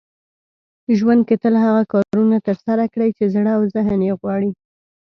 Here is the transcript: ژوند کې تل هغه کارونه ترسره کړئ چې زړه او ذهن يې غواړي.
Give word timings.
ژوند 0.97 1.21
کې 1.27 1.35
تل 1.43 1.55
هغه 1.65 1.83
کارونه 1.93 2.37
ترسره 2.47 2.83
کړئ 2.93 3.09
چې 3.17 3.23
زړه 3.33 3.51
او 3.57 3.63
ذهن 3.73 3.99
يې 4.07 4.13
غواړي. 4.19 4.51